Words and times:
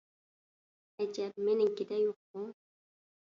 ئەجەب 1.03 1.37
مېنىڭكىدە 1.49 1.99
يوققۇ؟ 2.05 2.47